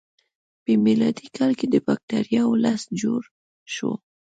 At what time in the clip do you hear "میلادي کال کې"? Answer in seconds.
0.85-1.65